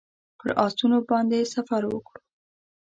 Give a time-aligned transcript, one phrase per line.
[0.39, 2.19] پر آسونو باندې سفر وکړو.